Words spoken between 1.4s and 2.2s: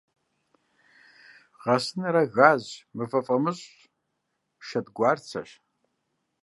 Гъэсыныр—